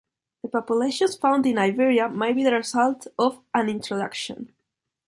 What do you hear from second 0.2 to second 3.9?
The populations found in Iberia might be the result of an